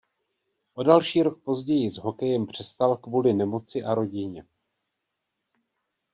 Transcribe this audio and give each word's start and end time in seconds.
O 0.73 0.83
další 0.83 1.23
rok 1.23 1.43
později 1.43 1.91
s 1.91 1.97
hokejem 1.97 2.45
přestal 2.47 2.97
kvůli 2.97 3.33
nemoci 3.33 3.83
a 3.83 3.95
rodině. 3.95 4.45